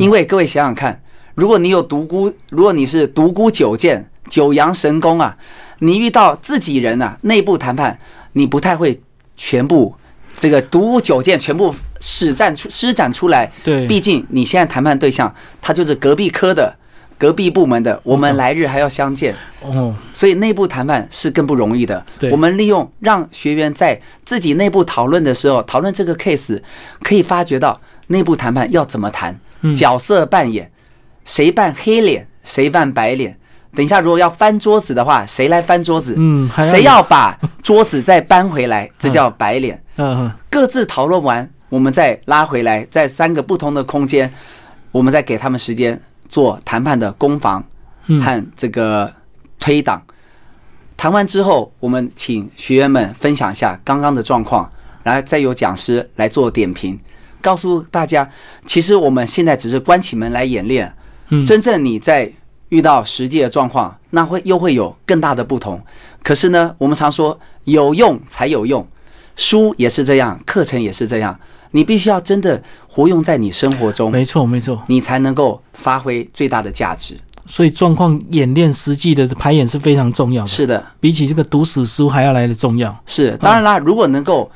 [0.00, 1.00] 因为各位想想看。
[1.40, 5.34] 如果你有独孤，如果你是独孤九剑、九阳神功啊，
[5.78, 7.98] 你遇到自己人啊，内部谈判
[8.34, 9.00] 你不太会
[9.38, 9.94] 全部
[10.38, 13.50] 这个独孤九剑全部施展出施展出来。
[13.64, 16.76] 对，毕竟你现在谈判对象他就是隔壁科的、
[17.16, 22.04] 隔壁部门的，我们来日还要相见哦，所以内部谈判是更不容易的。
[22.18, 26.60] 对，我们利用让学员在自己内部讨论的时候，讨论这个 case，
[27.02, 29.40] 可以发觉到内部谈判要怎么谈，
[29.74, 30.70] 角色扮演。
[31.30, 33.38] 谁扮黑脸，谁扮白脸？
[33.72, 36.16] 等一下，如果要翻桌子的话，谁来翻桌子？
[36.18, 38.90] 嗯，谁要把桌子再搬回来？
[38.98, 39.80] 这叫白脸。
[39.96, 44.28] 嗯，各自讨论完，我们再拉回来，在三个不同的空间，
[44.90, 47.64] 我们再给他们时间做谈判的攻防
[48.20, 49.12] 和这个
[49.60, 50.02] 推挡。
[50.96, 54.68] 谈完之后，我们请学员们分享一下刚刚的状况，
[55.04, 56.98] 然后再由讲师来做点评，
[57.40, 58.28] 告诉大家，
[58.66, 60.92] 其实我们现在只是关起门来演练，
[61.30, 62.30] 嗯，真正你在
[62.68, 65.80] 遇到实际的状况，那会又会有更大的不同。
[66.22, 68.86] 可是呢，我们常说有用才有用，
[69.34, 71.38] 书也是这样，课程也是这样，
[71.70, 77.16] 你必须要真的活用在你生活中，没错没错，你才能够发挥最大的价值。
[77.46, 82.96] 所以状况演练实际的排演是非常重要的，是的，比起这个读死书还要来的重要。
[83.06, 84.48] 是，当然啦，如果能够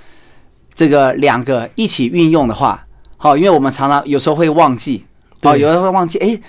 [0.74, 5.04] 这个两个一起运用的话，好，因为我们常常有时候会忘记，
[5.44, 6.40] 哦，有人会忘记，哎，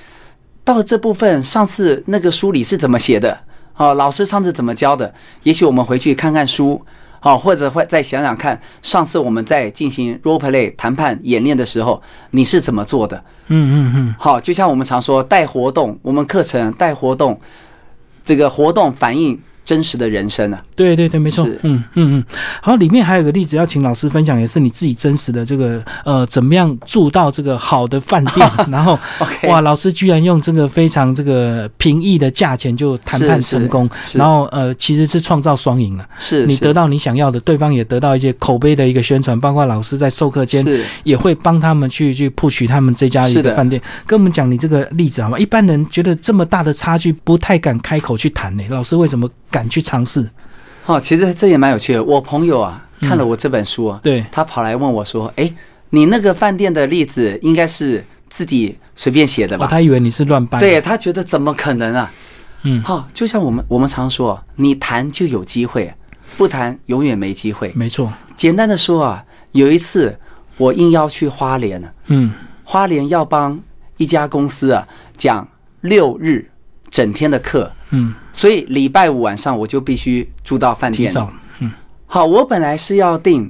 [0.64, 3.38] 到了这部分，上次那个书里是怎么写的？
[3.78, 5.14] 哦，老师上次怎么教的？
[5.44, 6.82] 也许我们回去看看书，
[7.22, 13.24] 哦，或者会再想想看，上次我们在进行 role play 谈判演练的时候，你是怎么做的？
[13.48, 17.40] 嗯嗯嗯，好，就像我们常说带活动，我们课程带活动，
[18.24, 20.64] 这个活动反映真实的人生啊。
[20.76, 21.46] 对对对，没错。
[21.64, 22.24] 嗯嗯嗯。
[22.62, 28.98] 好，里面还有个例子要请老师分享，也是你自己真实的这个呃，怎么样住到这个好的饭店， 然后
[29.48, 36.08] 哇，老师居然用这个非常这个平易的价钱就谈判成功，是然后呃，其实是创造双赢了。
[36.20, 40.66] 是是你得到你想要的，对方也得到一些口碑的一个宣传，包括老师在授课间
[41.04, 43.82] 也会帮他们去去 push 他们这家一个饭店。
[44.06, 45.40] 跟我们讲你这个例子好吗？
[45.40, 48.64] 一般人觉得这么大的差距，不太敢开口去谈呢。
[48.70, 50.30] 老师为什么敢去尝试？
[50.86, 52.04] 哦，其实这也蛮有趣的。
[52.04, 55.54] 我朋友啊看了我这本书啊，对，他跑来问我说：“哎，
[55.92, 60.60] 你那个饭店的例子应该是自己随便写的哦，吧？”他以为你是乱掰。
[60.60, 62.12] 对，他觉得怎么可能啊？
[62.64, 65.94] 嗯，好、就像我们我们常说，你谈就有机会，
[66.36, 67.72] 不谈永远没机会。
[67.76, 68.12] 没错。
[68.36, 70.18] 简单的说啊，有一次
[70.58, 73.60] 我应邀去花莲呢，嗯花莲要帮
[73.98, 75.48] 一家公司啊讲
[75.82, 76.50] 六日
[76.90, 81.08] 整天的课，嗯，所以礼拜五晚上我就必须住到饭店里。
[81.08, 81.32] 提早。
[81.60, 81.72] 嗯。
[82.08, 83.50] 好，我本来是要订，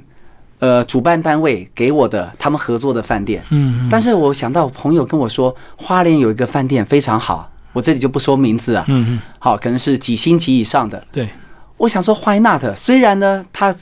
[0.58, 11.06] 呃，主办单位给我的他们合作的饭店，嗯但是我想到朋友跟我说，花莲有一个饭店非常好，我这里就不说名字啊，嗯嗯，好，可能是几星级以上的。
[11.12, 11.28] 对，
[11.76, 12.62] 我想说，Why not？
[12.76, 13.74] 虽然呢，他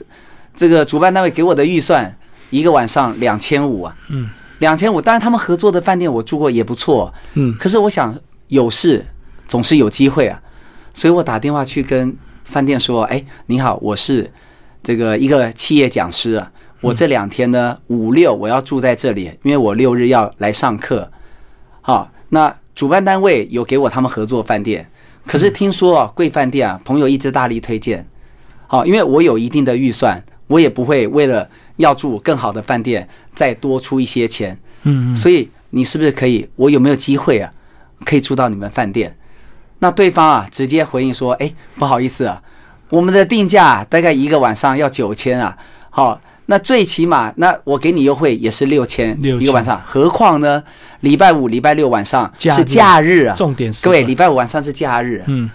[0.55, 2.15] 这个主办单位给我的预算
[2.49, 7.55] 一个晚上两千五啊，嗯，两千五，当然他们合作的饭店我住过也不错，嗯。
[7.57, 8.13] 可是我想
[8.49, 9.05] 有事
[9.47, 10.39] 总是有机会啊，
[10.95, 14.31] 所以我打电话去跟饭店说：“哎，你好，我是
[14.81, 21.11] 这个一个企业讲师啊，我这两天呢五六我要住在这里，因为我六日要来上课。
[21.81, 24.89] 好，那主办单位有给我他们合作饭店，
[25.27, 28.07] 可是听说啊贵饭店啊，朋友一直大力推荐。
[28.67, 33.05] 好，因为我有一定的预算，我也不会为了要住更好的饭店
[33.35, 36.47] 再多出一些钱。”嗯嗯，所以你是不是可以？
[36.55, 37.51] 我有没有机会啊？
[38.05, 39.17] 可以住到你们饭店？
[39.79, 42.41] 那对方啊，直接回应说：“哎，不好意思啊，
[42.89, 45.55] 我们的定价大概一个晚上要九千啊。
[45.89, 50.63] 好，那最起码那我给你优惠也是六千一个晚上，何况呢？
[51.01, 53.35] 礼拜五、礼拜六晚上是假日啊。
[53.35, 55.23] 重点是各位，礼拜五晚上是假日。
[55.27, 55.49] 嗯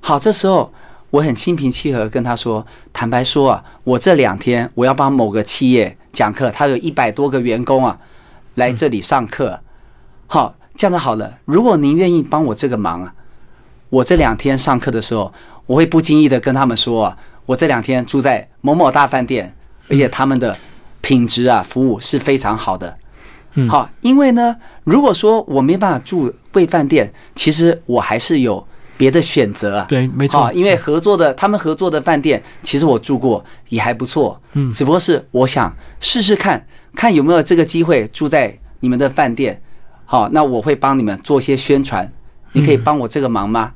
[0.00, 0.72] 好，这时候
[1.10, 7.98] 我很心平气和跟他说，坦白说啊，我这两天我要帮某个企业讲课，他有一百多个员工啊，
[8.54, 9.60] 来这里上课。
[10.26, 13.12] 好，这样子好了，如果您愿意帮我这个忙啊，
[13.90, 15.32] 我这两天上课的时候，
[15.66, 19.54] 我会不经意的跟他们说啊，我这两天住在某某大饭店，
[19.88, 20.56] 而且他们的
[21.00, 22.96] 品质啊服务是非常好的。
[23.54, 28.64] 嗯，好，因为呢，如果说我没办法住贵饭店，其实我还是有
[28.96, 29.86] 别的选择啊。
[29.88, 39.60] 对，没错啊，，因为合作的他们合作的饭店，其实我住过也还不错，嗯只不过是我想试试看看有没有这个机会住在你们的饭店。
[40.04, 42.08] 好，那我会帮你们做一些宣传，
[42.52, 43.72] 你可以帮我这个忙吗？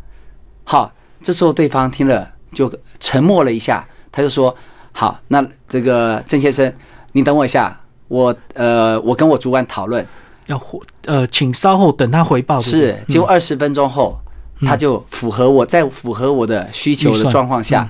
[0.64, 4.54] 好，这时候对方听了就沉默了一下，他就说
[4.92, 6.72] ：“好，那这个郑先生，
[7.12, 10.06] 你等我一下，我呃，我跟我主管讨论。”
[10.46, 12.60] 要回呃，请稍后等他回报。
[12.60, 14.18] 是，结果二十分钟后，
[14.66, 17.88] 他就符合我在符合我的需求的状况下，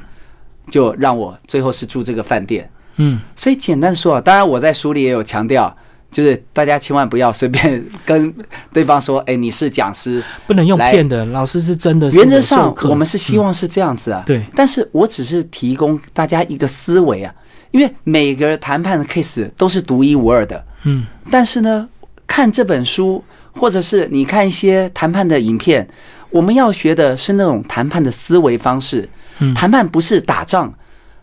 [0.69, 2.71] 就让我最后是住这个饭店。
[2.97, 5.77] 嗯所以简单说啊，当然我在书里也有强调，
[6.15, 8.33] 就是大家千万不要随便跟
[8.73, 10.23] 对方说，哎，你是讲师。
[10.46, 12.08] 不能用来骗的，老师是真的。
[12.12, 17.35] 原则上我们是希望是这样子啊，对但是我只是提供大家一个思维啊，
[17.73, 20.65] 因为每个谈判的 case 都是独一无二的。
[20.85, 21.88] 嗯但是呢，
[22.29, 25.88] 看这本书，或者是你看一些谈判的影片，
[26.31, 29.08] 我们要学的是那种谈判的思维方式。
[29.40, 30.73] 嗯谈判不是打仗，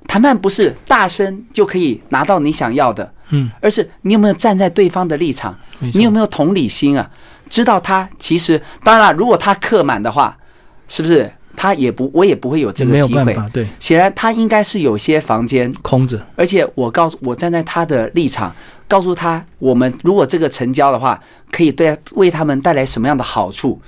[0.05, 7.09] 谈判不是大声就可以拿到你想要的，嗯，而是你有没有站在对方的立场，你有没有同理心啊？
[7.49, 10.37] 知道他其实，当然了，如果他客满的话，
[10.87, 11.31] 是不是？
[11.53, 13.37] 他也不，我也不会有这个机会。
[13.51, 18.55] 对，显然，他应该是有些房间，空着，而且我告诉我站在他的立场，
[18.87, 21.21] 告诉他，我们如果这个成交的话，
[21.51, 23.79] 可以对为他们带来什么样的好处。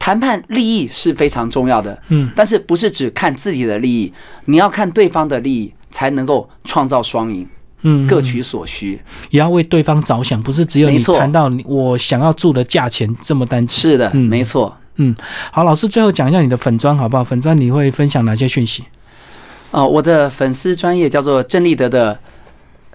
[0.00, 4.12] 谈判利益是非常重要的，嗯，但是不是只看自己的利益，
[4.46, 7.48] 你要看对方的利益，才能够创造双赢，
[7.82, 9.00] 嗯，各取所需。
[9.30, 13.78] 也要为对方着想，不是只有你谈到你我想要住的价钱这么单纯。
[13.78, 14.76] 是的，嗯没错。
[14.96, 15.14] 嗯
[15.50, 17.24] 好，老师最后讲一下你的粉砖好不好？
[17.24, 18.84] 粉砖你会分享哪些讯息？
[19.70, 22.18] 哦，我的粉丝专业叫做郑立德的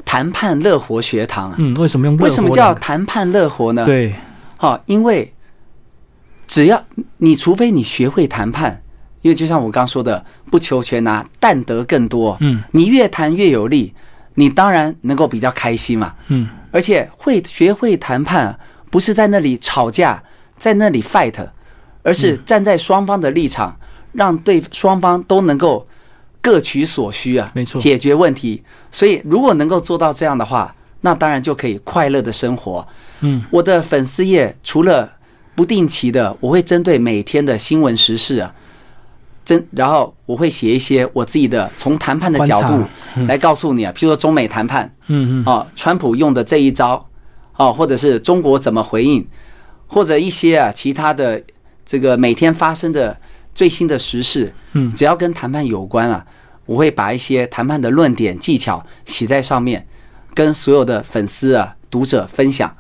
[0.06, 1.56] 谈判乐活学堂啊。
[1.58, 3.84] 嗯，为什么用为什么叫谈判乐活呢？
[3.84, 4.14] 对？
[4.58, 5.34] 好、因为
[6.46, 6.84] 只要
[7.18, 8.84] 你除非你学会谈判，
[9.24, 12.38] 因为就像我刚说的，不求全拿，但得更多。
[12.42, 13.94] 嗯你越谈越有利，
[14.40, 16.14] 你当然能够比较开心嘛。
[16.28, 18.60] 嗯而且会学会谈判啊，
[18.92, 20.22] 不是在那里吵架，
[20.58, 21.34] 在那里 fight，
[22.04, 23.80] 而是站在双方的立场，
[24.12, 25.88] 让对双方都能够
[26.42, 28.62] 各取所需啊，没错解决问题。
[28.92, 32.86] 所以如果能够做到这样的话，那当然就可以快乐的生活。
[33.22, 35.10] 嗯我的粉丝页除了
[35.56, 38.54] 不定期的，我会针对每天的新闻时事啊，
[39.48, 42.84] 真然后我会写一些我自己的从谈判的角度
[43.28, 44.94] 来告诉你啊，譬如说中美谈判。
[45.08, 47.10] 嗯嗯哦，川普用的这一招，
[47.56, 49.26] 哦，或者是中国怎么回应，
[49.88, 51.42] 或者一些啊其他的
[51.86, 53.18] 这个每天发生的
[53.56, 56.26] 最新的时事，嗯只要跟谈判有关啊，
[56.66, 59.88] 我会把一些谈判的论点技巧写在上面，
[60.34, 62.76] 跟所有的粉丝啊读者分享。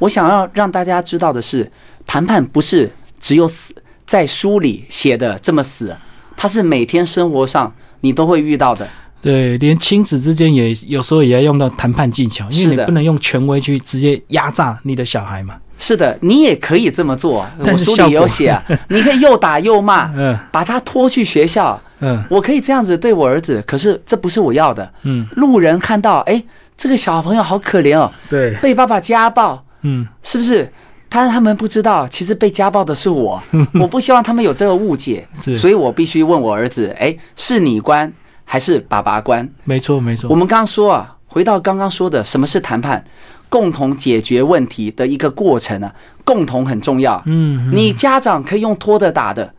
[0.00, 1.70] 我想要让大家知道的是，
[2.04, 2.90] 谈判不是
[3.20, 3.72] 只有死
[4.10, 5.96] 在书里写的这么死，
[6.36, 8.84] 它是每天生活上你都会遇到的。
[9.22, 15.54] 对，连亲子之间也有时候也要用到谈判技巧，因为你不能用权威去直接压榨你的小孩嘛。
[15.78, 17.46] 是的，你也可以这么做。
[17.64, 21.80] 但我书里有写啊， 你可以又打又骂，嗯把他拖去学校。
[22.00, 24.92] 嗯我可以这样子对我儿子，可是这不是我要的。
[25.04, 26.42] 嗯，路人看到，哎，
[26.76, 30.68] 这个小朋友好可怜哦，对，被爸爸家暴，嗯是不是？
[31.10, 33.42] 但是他们不知道，其实被家暴的是我。
[33.74, 38.10] 我不希望他们有这个误解，所以我必须问我儿子，哎，是你关
[38.44, 39.46] 还是爸爸关？
[39.64, 40.36] 没错没错我。
[40.36, 43.04] 们刚刚说啊，回到刚刚说的，什么是谈判？
[43.48, 45.92] 共同解决问题的一个过程啊，
[46.24, 47.20] 共同很重要。
[47.26, 49.52] 嗯，嗯你家长可以用拖的打的，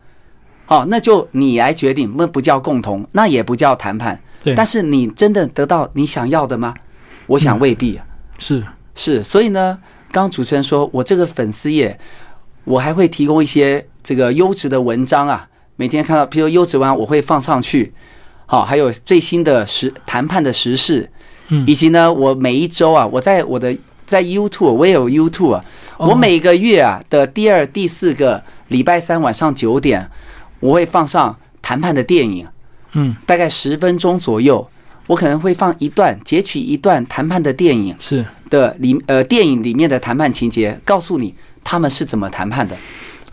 [0.64, 4.18] 好，那就你来决定，那不叫共同，那也不叫谈判。
[4.42, 6.74] 对，但是你真的得到你想要的吗？
[7.26, 8.06] 我想未必啊。
[8.38, 9.78] 是是，所以呢，
[10.12, 11.98] 刚刚主持人说我这个粉丝页，
[12.64, 17.92] 我还会提供一些这个优质的文章啊，每天看到，譬如优质文章我会放上去，
[18.44, 21.10] 好，还有最新的时谈判的时事，
[21.48, 21.64] 嗯。
[21.66, 25.64] 以及呢，我每一周啊，我在我的在 YouTube 我也有 YouTube 啊，
[25.96, 26.08] 哦。
[26.08, 30.10] 我每个月啊的第二、第四个礼拜三晚上九点，
[30.60, 32.46] 我会放上谈判的电影，
[32.92, 33.16] 嗯。
[33.24, 34.68] 大概十分钟左右，
[35.06, 37.94] 我可能会放一段截取一段谈判的电影。
[37.98, 41.34] 是的里呃电影里面的谈判情节，告诉你
[41.64, 42.76] 他们是怎么谈判的。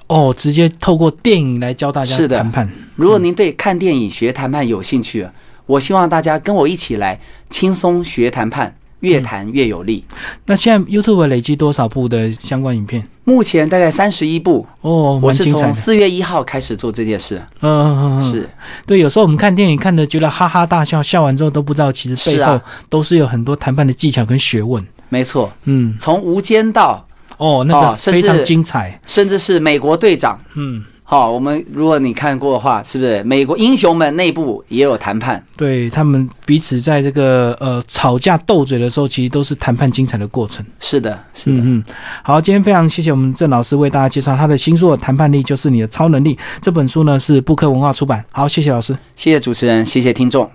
[0.08, 2.70] 哦，直接透过电影来教大家是的谈判。
[2.96, 5.28] 如果您对看电影学谈判有兴趣，
[5.66, 10.04] 我希望大家跟我一起来轻松学谈判，越谈越有利。
[10.46, 13.08] 那现在 YouTube 累积多少部的相关影片？
[13.24, 15.46] 目前大概三十一部，哦，我是。
[15.52, 17.42] 从四月一号开始做这件事。
[17.62, 18.50] 嗯是
[18.86, 19.00] 对。
[19.00, 24.84] 有时候我们看电影看的觉得哈哈大笑，笑完之后都不知道其实背后都是有很多谈判的技巧跟学问。
[25.10, 27.06] 没错，嗯，从无间道，
[27.38, 29.00] 哦，那个非常精彩。
[29.06, 30.40] 甚至是美国队长。
[30.56, 35.44] 嗯，好、我们如果你看过的话，是不是美国英雄们内部也有谈判？
[35.58, 40.64] 对他们彼此在这个呃吵架斗嘴的时候，其实都是谈判精彩的过程。
[40.80, 41.58] 是的，是的。
[41.58, 41.84] 嗯嗯，
[42.22, 48.24] 好，今天非常谢谢我们郑老师为大家介绍他的新书《谈判力就是你的超能力》这本书呢是布克文化出版。
[48.32, 48.96] 好，谢谢老师。
[49.16, 50.50] 谢谢主持人，谢谢听众。